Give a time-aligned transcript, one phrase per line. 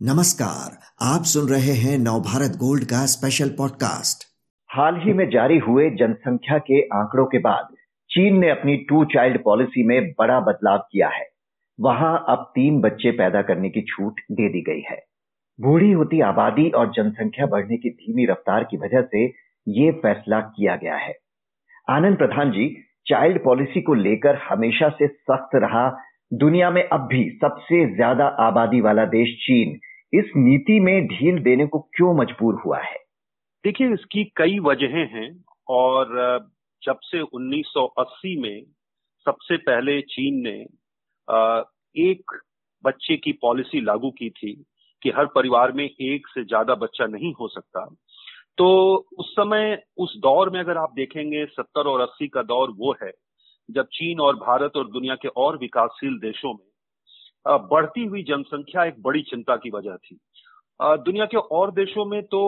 [0.00, 4.22] नमस्कार, आप सुन रहे हैं नवभारत गोल्ड का स्पेशल पॉडकास्ट
[4.70, 7.74] हाल ही में जारी हुए जनसंख्या के आंकड़ों के बाद
[8.10, 11.26] चीन ने अपनी टू चाइल्ड पॉलिसी में बड़ा बदलाव किया है।
[11.78, 15.00] वहाँ अब तीन बच्चे पैदा करने की छूट दे दी गई है।
[15.58, 19.24] बूढ़ी होती आबादी और जनसंख्या बढ़ने की धीमी रफ्तार की वजह से
[19.66, 21.14] ये फैसला किया गया है।
[21.88, 22.68] आनंद प्रधान जी
[23.06, 25.88] चाइल्ड पॉलिसी को लेकर हमेशा से सख्त रहा।
[26.34, 29.78] दुनिया में अब भी सबसे ज़्यादा आबादी वाला देश चीन।
[30.12, 32.96] इस नीति में ढील देने को क्यों मजबूर हुआ है?
[33.64, 36.06] देखिए, इसकी कई वजहें हैं और
[36.82, 38.62] जब से 1980 में
[39.26, 40.56] सबसे पहले चीन ने
[42.10, 42.40] एक
[42.84, 44.52] बच्चे की पॉलिसी लागू की थी
[45.02, 47.84] कि हर परिवार में एक से ज़्यादा बच्चा नहीं हो सकता
[48.58, 52.96] तो उस समय, उस दौर में अगर आप देखेंगे 70 और 80 का दौर वो
[53.02, 53.12] है
[53.70, 56.67] जब चीन और भारत और दुनिया के और विकासशील देशों में
[57.46, 60.18] बढ़ती हुई जनसंख्या एक बड़ी चिंता की वजह थी।
[60.80, 62.40] दुनिया के और देशों में तो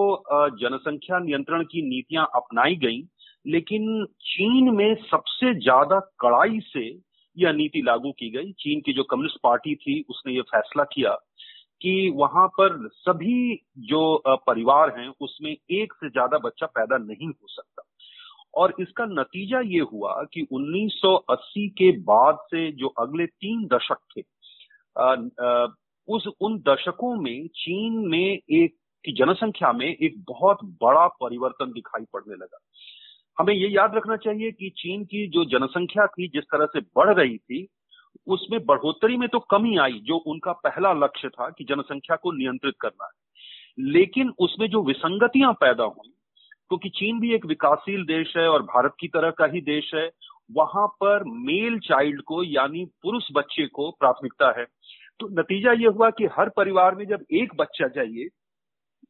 [0.60, 3.02] जनसंख्या नियंत्रण की नीतियाँ अपनाई गई,
[3.44, 6.84] लेकिन चीन में सबसे ज़्यादा कड़ाई से
[7.36, 11.14] यह नीति लागू की गई। चीन की जो कम्युनिस्ट पार्टी थी, उसने ये फैसला किया
[11.82, 17.46] कि वहाँ पर सभी जो परिवार हैं, उसमें एक से ज़्यादा बच्चा पैदा नहीं हो
[17.48, 17.82] सकता।
[18.54, 24.22] और इसका नतीजा ये हुआ कि 1980 के बाद से जो अगले तीन दशक थे
[26.08, 28.74] उस, उन दशकों में चीन में एक,
[29.04, 32.58] की जनसंख्या में एक बहुत बड़ा परिवर्तन दिखाई पड़ने लगा।
[33.38, 37.14] हमें ये याद रखना चाहिए कि चीन की जो जनसंख्या थी, जिस तरह से बढ़
[37.14, 37.66] रही थी,
[38.26, 42.74] उसमें बढ़ोतरी में तो कमी आई, जो उनका पहला लक्ष्य था कि जनसंख्या को नियंत्रित
[42.80, 43.30] करना है।
[43.78, 46.12] लेकिन उसमें जो विसंगतियाँ पैदा हुई,
[46.68, 49.94] क्योंकि तो चीन भी एक विकासशील देश है और भारत की तरह का ही देश
[49.94, 50.10] है
[50.50, 54.64] वहाँ पर मेल चाइल्ड को, यानी पुरुष बच्चे को प्राथमिकता है।
[55.20, 58.28] तो नतीजा ये हुआ कि हर परिवार में जब एक बच्चा चाहिए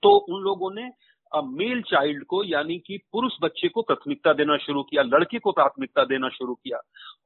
[0.02, 0.90] तो उन लोगों ने
[1.32, 6.04] मेल चाइल्ड को, यानी कि पुरुष बच्चे को प्राथमिकता देना शुरू किया, लड़के को प्राथमिकता
[6.04, 6.80] देना शुरू किया।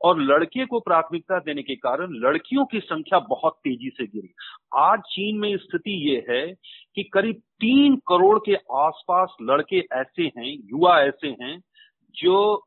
[0.05, 4.33] और लड़के को प्राथमिकता देने के कारण लड़कियों की संख्या बहुत तेज़ी से गिरी।
[4.77, 6.47] आज चीन में स्थिति ये है
[6.97, 11.59] कि करीब तीन करोड़ के आसपास लड़के ऐसे हैं, युवा ऐसे हैं,
[12.15, 12.67] जो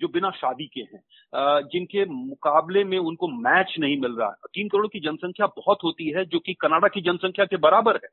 [0.00, 4.86] जो बिना शादी के हैं जिनके मुकाबले में उनको मैच नहीं मिल रहा तीन करोड़
[4.86, 8.08] की जनसंख्या बहुत होती है, जो कि कनाडा की जनसंख्या के बराबर है।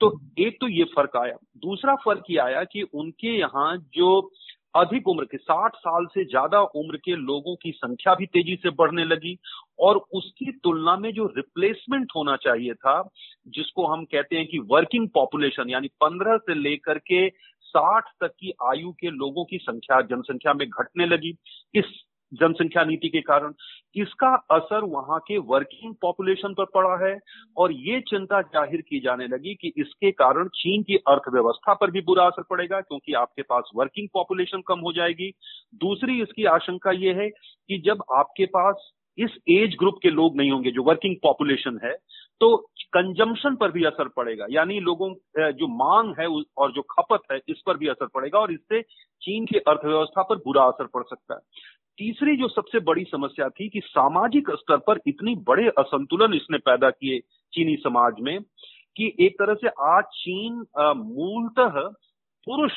[0.00, 4.30] तो एक तो ये फ़र्क आया। दूसरा फ़र्क ये आया कि उनके यहाँ जो
[4.76, 8.70] अधिक उम्र के 60 साल से ज़्यादा उम्र के लोगों की संख्या भी तेज़ी से
[8.72, 9.36] बढ़ने लगी
[9.78, 13.02] और उसकी तुलना में जो रिप्लेसमेंट होना चाहिए था,
[13.48, 17.26] जिसको हम कहते हैं कि वर्किंग पॉपुलेशन यानी 15 से लेकर के
[17.76, 21.36] साठ तक की आयु के लोगों की संख्या, जनसंख्या में घटने लगी।
[21.74, 21.84] इस
[22.32, 23.52] जनसंख्या नीति के कारण
[23.96, 27.18] इसका असर वहाँ के वर्किंग पॉपुलेशन पर पड़ा है
[27.56, 32.00] और ये चिंता ज़ाहिर की जाने लगी कि इसके कारण चीन की अर्थव्यवस्था पर भी
[32.00, 35.30] बुरा असर पड़ेगा क्योंकि आपके पास वर्किंग पॉपुलेशन कम हो जाएगी।
[35.76, 40.50] दूसरी इसकी आशंका ये है कि जब आपके पास इस एज ग्रुप के लोग नहीं
[40.50, 41.94] होंगे जो वर्किंग पॉपुलेशन है
[42.40, 42.48] तो
[42.94, 45.12] कंजम्पशन पर भी असर पड़ेगा। यानी लोगों
[45.52, 48.82] जो मांग है और जो खपत है, इस पर भी असर पड़ेगा, और इससे
[49.22, 51.40] चीन की अर्थव्यवस्था पर बुरा असर पड़ सकता है।
[51.98, 56.90] तीसरी जो सबसे बड़ी समस्या थी कि सामाजिक स्तर पर इतनी बड़े असंतुलन इसने पैदा
[56.90, 57.18] किए
[57.52, 58.38] चीनी समाज में
[58.96, 60.64] कि एक तरह से आज चीन
[60.96, 61.80] मूलतः
[62.46, 62.72] पुरुष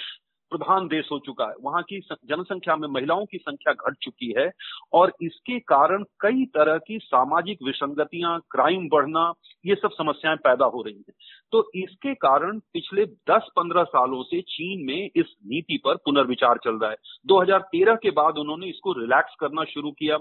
[0.52, 4.52] प्रधान देश हो चुका है। वहाँ की जनसंख्या में महिलाओं की संख्या घट चुकी है
[4.94, 9.34] और इसके कारण कई तरह की सामाजिक विसंगतियाँ, क्राइम बढ़ना,
[9.66, 11.14] ये सब समस्याएँ पैदा हो रही हैं।
[11.52, 16.90] तो इसके कारण पिछले 10-15 सालों से चीन में इस नीति पर पुनर्विचार चल रहा
[16.90, 20.18] है। 2013 के बाद उन्होंने इसको रिलैक्स करना शुरू किया।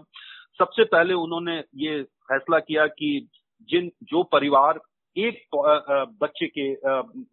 [0.58, 3.28] सबसे पहले उन्होंने ये फैसला किया कि
[3.69, 4.81] जिन, जो परिवार
[5.19, 5.56] एक
[6.22, 6.75] बच्चे के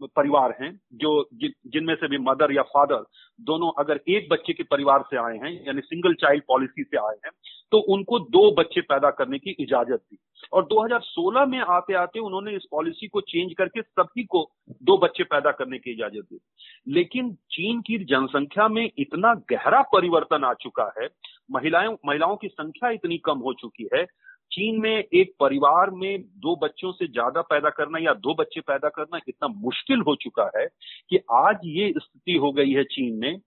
[0.07, 3.05] परिवार हैं, जो जिनमें से भी मदर या फादर
[3.39, 7.15] दोनों अगर एक बच्चे के परिवार से आए हैं, यानी सिंगल चाइल्ड पॉलिसी से आए
[7.25, 7.31] हैं
[7.71, 10.17] तो उनको दो बच्चे पैदा करने की इजाज़त दी।
[10.53, 14.49] और 2016 में आते आते उन्होंने इस पॉलिसी को चेंज करके सभी को
[14.83, 16.39] दो बच्चे पैदा करने की इजाज़त दी।
[16.87, 21.07] लेकिन चीन की जनसंख्या में इतना गहरा परिवर्तन आ चुका है,
[21.51, 24.05] महिलाएँ, महिलाओं की संख्या इतनी कम हो चुकी है
[24.51, 28.89] चीन में एक परिवार में दो बच्चों से ज़्यादा पैदा करना या दो बच्चे पैदा
[28.89, 30.67] करना इतना मुश्किल हो चुका है
[31.09, 33.39] कि आज ये स्थिति हो गई है चीन में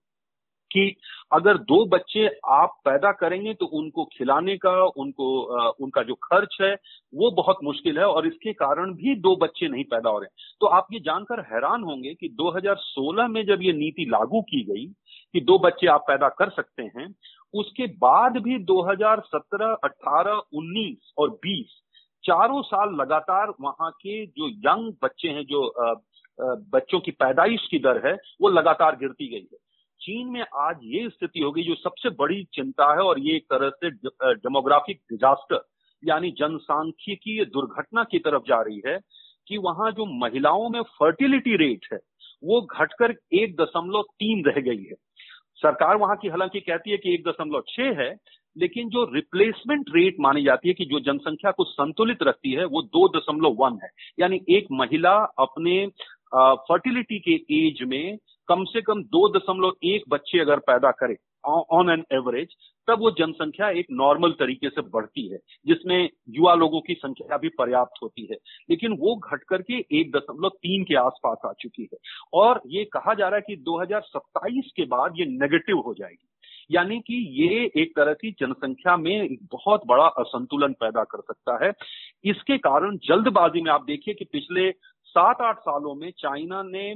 [0.72, 0.96] कि
[1.32, 5.40] अगर दो बच्चे आप पैदा करेंगे तो उनको खिलाने का, उनको
[5.80, 6.74] उनका जो खर्च है,
[7.14, 10.28] वो बहुत मुश्किल है और इसके कारण भी दो बच्चे नहीं पैदा हो रहे
[10.60, 14.86] तो आप ये जानकर हैरान होंगे कि 2016 में जब ये नीति लागू की गई
[15.34, 17.14] कि दो बच्चे आप पैदा कर सकते हैं
[17.54, 21.80] उसके बाद भी 2017, 18, 19 और 20
[22.24, 25.60] चारों साल लगातार वहाँ के जो यंग बच्चे हैं जो
[26.72, 29.58] बच्चों की पैदाइश की दर है वो लगातार गिरती गई है।
[30.00, 33.70] चीन में आज ये स्थिति होगी जो सबसे बड़ी चिंता है और ये एक तरह
[33.70, 33.90] से
[34.34, 35.64] डेमोग्राफिक डिजास्टर
[36.02, 38.98] यानी जनसांख्यिकीय दुर्घटना की तरफ़ जा रही है
[39.48, 41.98] कि वहाँ जो महिलाओं में फर्टिलिटी रेट है
[42.44, 44.94] वो घटकर एक दशमलव तीन रह गई है।
[45.58, 48.14] सरकार वहाँ की हालाँकि कहती है कि एक दशमलव छह है,
[48.56, 52.82] लेकिन जो रिप्लेसमेंट रेट मानी जाती है कि जो जनसंख्या को संतुलित रखती है, वो
[52.82, 55.86] दो दशमलव वन है। यानी एक महिला अपने
[56.34, 58.16] फर्टिलिटी के एज में
[58.48, 61.14] कम से कम दो दशमलव एक बच्चे अगर पैदा करे
[61.46, 62.48] ऑन एन एवरेज
[62.88, 67.48] तब वो जनसंख्या एक नॉर्मल तरीके से बढ़ती है, जिसमें युवा लोगों की संख्या भी
[67.48, 68.36] पर्याप्त होती है।
[68.70, 71.98] लेकिन वो घट करके एक दशमलव तीन के आसपास आ चुकी है।
[72.32, 76.28] और ये कहा जा रहा है कि 2027 के बाद ये नेगेटिव हो जाएगी।
[76.70, 81.64] यानी कि ये एक तरह की जनसंख्या में एक बहुत बड़ा असंतुलन पैदा कर सकता
[81.66, 81.72] है।
[82.24, 84.70] इसके कारण जल्दबाजी में आप देखिए कि पिछले
[85.04, 86.94] सात आठ सालों में चाइना ने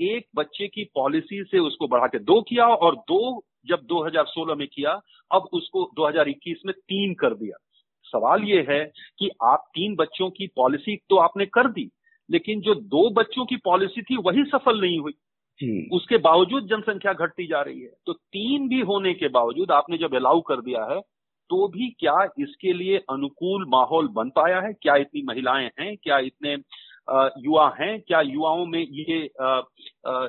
[0.00, 4.66] एक बच्चे की पॉलिसी से उसको बढ़ा के दो किया और दो जब 2016 में
[4.68, 4.92] किया
[5.30, 7.56] अब उसको 2021 में तीन कर दिया।
[8.04, 8.84] सवाल ये है
[9.18, 11.90] कि आप तीन बच्चों की पॉलिसी तो आपने कर दी
[12.28, 15.12] लेकिन जो दो बच्चों की पॉलिसी थी वही सफल नहीं हुई।
[15.92, 20.14] उसके बावजूद जनसंख्या घटती जा रही है। तो तीन भी होने के बावजूद आपने जब
[20.14, 21.00] अलाउ कर दिया है
[21.50, 24.72] तो भी क्या इसके लिए अनुकूल माहौल बन पाया है?
[24.72, 25.96] क्या इतनी महिलाएँ हैं?
[25.96, 26.56] क्या इतने
[27.10, 28.00] युवा हैं?
[28.00, 29.28] क्या युवाओं में ये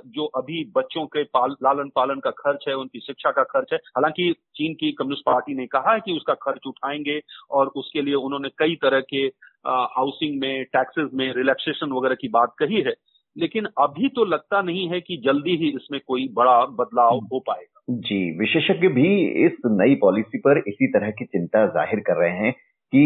[0.07, 3.77] जो अभी बच्चों के पाल, लालन पालन का खर्च है उनकी शिक्षा का खर्च है
[3.77, 7.19] हालाँकि चीन की कम्युनिस्ट पार्टी ने कहा है कि उसका खर्च उठाएँगे
[7.51, 9.25] और उसके लिए उन्होंने कई तरह के
[9.67, 12.93] हाउसिंग में टैक्सेस में रिलैक्सेशन वगैरह की बात कही है।
[13.35, 17.95] लेकिन अभी तो लगता नहीं है कि जल्दी ही इसमें कोई बड़ा बदलाव हो पाएगा।
[17.99, 19.07] जी विशेषज्ञ भी
[19.45, 22.51] इस नई पॉलिसी पर इसी तरह की चिंता ज़ाहिर कर रहे हैं
[22.93, 23.03] कि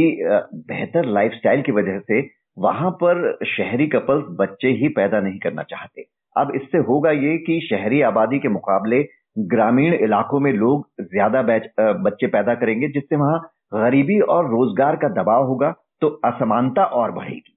[0.67, 2.21] बेहतर लाइफस्टाइल की वजह से
[2.57, 6.05] वहाँ पर शहरी कपल्स बच्चे ही पैदा नहीं करना चाहते।
[6.35, 9.01] अब इससे होगा ये कि शहरी आबादी के मुकाबले
[9.47, 13.39] ग्रामीण इलाकों में लोग ज़्यादा बच्चे पैदा करेंगे, जिससे वहाँ
[13.75, 17.51] गरीबी और रोज़गार का दबाव होगा तो असमानता और बढ़ेगी।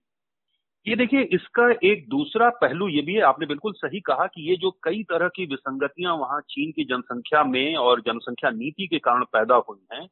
[0.86, 4.56] ये देखिए, इसका एक दूसरा पहलू ये भी है, आपने बिल्कुल सही कहा कि ये
[4.56, 9.24] जो कई तरह की विसंगतियाँ वहाँ चीन की जनसंख्या में और जनसंख्या नीति के कारण
[9.32, 10.06] पैदा हुई हैं,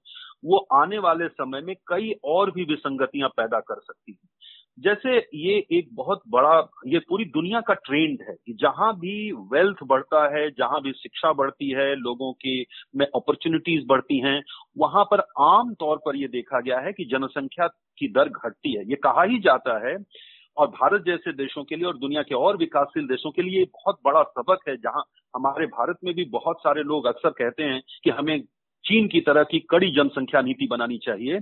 [0.45, 4.29] वो आने वाले समय में कई और भी विसंगतियाँ पैदा कर सकती हैं।
[4.79, 9.77] जैसे ये एक बहुत बड़ा, ये पूरी दुनिया का ट्रेंड है कि जहाँ भी वेल्थ
[9.85, 12.65] बढ़ता है, जहाँ भी शिक्षा बढ़ती है, लोगों की
[12.97, 14.43] में अपॉर्चुनिटीज़ बढ़ती हैं,
[14.79, 17.67] वहाँ पर आम तौर पर ये देखा गया है कि जनसंख्या
[17.99, 19.97] की दर घटती है। ये कहा ही जाता है,
[20.57, 23.99] और भारत जैसे देशों के लिए और दुनिया के और विकासशील देशों के लिए बहुत
[24.05, 25.03] बड़ा सबक है, जहाँ
[25.37, 28.41] हमारे भारत में भी बहुत सारे लोग अक्सर कहते हैं कि हमें
[28.85, 31.41] चीन की तरह की कड़ी जनसंख्या नीति बनानी चाहिए।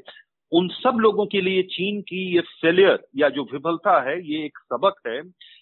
[0.55, 4.59] उन सब लोगों के लिए चीन की ये फेलियर या जो विफलता है, ये एक
[4.59, 5.21] सबक है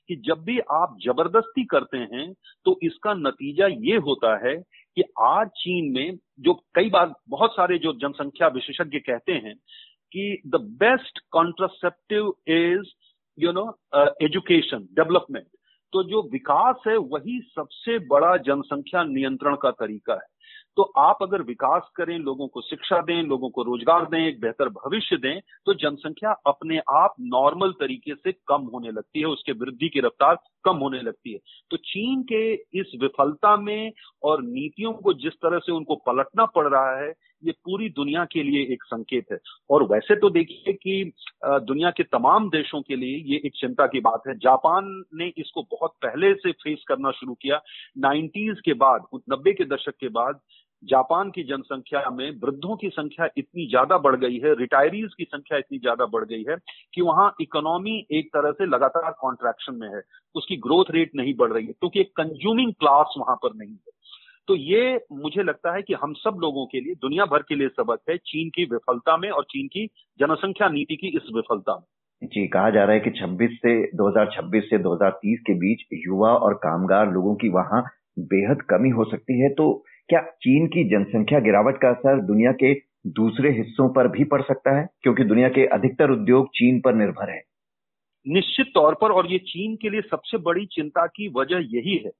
[0.09, 2.33] कि जब भी आप ज़बरदस्ती करते हैं
[2.67, 4.55] तो इसका नतीजा ये होता है
[4.97, 9.55] कि आज चीन में जो कई बार बहुत सारे जो जनसंख्या विशेषज्ञ कहते हैं
[10.13, 12.93] कि the best contraceptive is
[13.39, 13.67] you know
[14.23, 15.47] education development
[15.93, 20.27] तो जो विकास है, वही सबसे बड़ा जनसंख्या नियंत्रण का तरीका है।
[20.77, 24.69] तो आप अगर विकास करें, लोगों को शिक्षा दें, लोगों को रोज़गार दें, एक बेहतर
[24.71, 29.89] भविष्य दें तो जनसंख्या अपने आप नॉर्मल तरीके से कम होने लगती है, उसके वृद्धि
[29.89, 31.39] की रफ्तार कम होने लगती है।
[31.71, 36.67] तो चीन के इस विफलता में और नीतियों को जिस तरह से उनको पलटना पड़
[36.69, 37.13] रहा है,
[37.43, 39.39] ये पूरी दुनिया के लिए एक संकेत है।
[39.71, 41.13] और वैसे तो देखिए कि
[41.45, 44.85] दुनिया के तमाम देशों के लिए ये एक चिंता की बात है। जापान
[45.15, 47.61] ने इसको बहुत पहले से फेस करना शुरू किया।
[47.99, 50.41] नाइन्टीज के बाद नब्बे के दशक के बाद
[50.83, 55.59] जापान की जनसंख्या में वृद्धों की संख्या इतनी ज़्यादा बढ़ गई है रिटायरीज की संख्या
[55.59, 56.57] इतनी ज़्यादा बढ़ गई है
[56.95, 60.03] कि वहाँ इकोनॉमी एक तरह से लगातार कॉन्ट्रैक्शन में है।
[60.35, 64.01] उसकी ग्रोथ रेट नहीं बढ़ रही है, क्योंकि एक कंज्यूमिंग क्लास वहाँ पर नहीं है।
[64.49, 67.69] तो ये मुझे लगता है कि हम सब लोगों के लिए, दुनिया भर के लिए
[67.69, 69.87] सबक है चीन की विफलता में और चीन की
[70.21, 74.69] जनसंख्या नीति की इस विफलता में। जी, कहा जा रहा है कि 26 से 2026
[74.71, 77.83] से 2030 के बीच युवा और कामगार लोगों की वहाँ
[78.19, 82.75] बेहद कमी हो सकती है। तो क्या चीन की जनसंख्या गिरावट का असर दुनिया के
[83.07, 84.89] दूसरे हिस्सों पर भी पड़ सकता है?
[85.03, 87.43] क्योंकि दुनिया के अधिकतर उद्योग चीन पर निर्भर है।
[88.27, 92.11] निश्चित तौर पर, और ये चीन के लिए सबसे बड़ी चिंता की वजह यही है।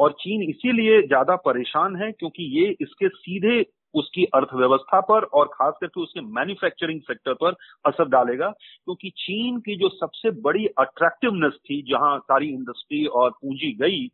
[0.00, 3.60] और चीन इसीलिए ज़्यादा परेशान है क्योंकि ये इसके सीधे
[3.94, 9.76] उसकी अर्थव्यवस्था पर और खास करके उसके मैन्युफैक्चरिंग सेक्टर पर असर डालेगा, क्योंकि चीन की
[9.76, 14.04] जो सबसे बड़ी अट्रैक्टिवनेस थी, जहाँ सारी इंडस्ट्री और पूंजी गई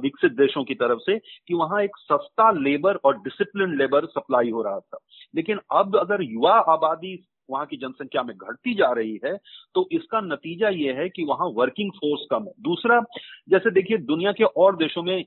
[0.00, 4.62] विकसित देशों की तरफ़ से, कि वहाँ एक सस्ता लेबर और डिसिप्लिन लेबर सप्लाई हो
[4.62, 4.98] रहा था।
[5.34, 9.36] लेकिन अब अगर युवा आबादी वहाँ की जनसंख्या में घटती जा रही है
[9.74, 13.00] तो इसका नतीजा ये है कि वहाँ वर्किंग फोर्स कम है। दूसरा,
[13.48, 15.24] जैसे देखिए दुनिया के और देशों में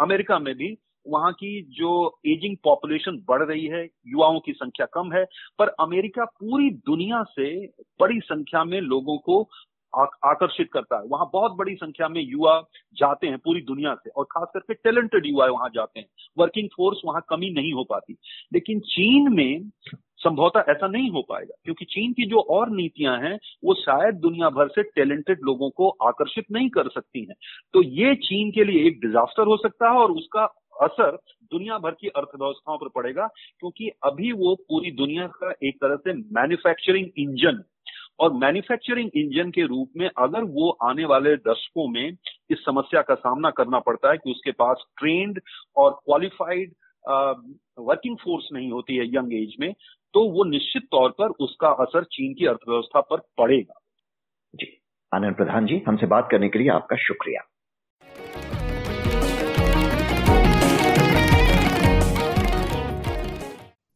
[0.00, 0.68] अमेरिका में भी
[1.06, 5.24] वहाँ की जो एजिंग पॉपुलेशन बढ़ रही है, युवाओं की संख्या कम है,
[5.58, 7.54] पर अमेरिका पूरी दुनिया से
[8.00, 9.42] बड़ी संख्या में लोगों को
[9.92, 12.60] आकर्षित करता है। वहाँ बहुत बड़ी संख्या में युवा
[12.96, 16.06] जाते हैं पूरी दुनिया से और खास करके टैलेंटेड युवा वहाँ जाते हैं।
[16.38, 18.16] वर्किंग फोर्स वहाँ कमी नहीं हो पाती।
[18.52, 19.70] लेकिन चीन में
[20.16, 24.50] संभवतः ऐसा नहीं हो पाएगा, क्योंकि चीन की जो और नीतियाँ हैं, वो शायद दुनिया
[24.50, 27.34] भर से टैलेंटेड लोगों को आकर्षित नहीं कर सकती हैं।
[27.74, 30.46] तो ये चीन के लिए एक डिजास्टर हो सकता है और उसका
[30.82, 31.16] असर
[31.52, 33.26] दुनिया भर की अर्थव्यवस्थाओं पर पड़ेगा,
[33.60, 37.62] क्योंकि अभी वो पूरी दुनिया का एक तरह से मैन्युफैक्चरिंग इंजन
[38.20, 42.16] और मैन्युफैक्चरिंग इंजन के रूप में अगर वो आने वाले दशकों में
[42.50, 45.40] इस समस्या का सामना करना पड़ता है कि उसके पास ट्रेंड
[45.76, 46.74] और क्वालिफाइड
[47.80, 49.72] वर्किंग फोर्स नहीं होती है यंग एज में
[50.14, 53.80] तो वो निश्चित तौर पर उसका असर चीन की अर्थव्यवस्था पर पड़ेगा।
[54.54, 54.66] जी,
[55.12, 57.40] आनंद प्रधान जी, हमसे बात करने के लिए आपका शुक्रिया।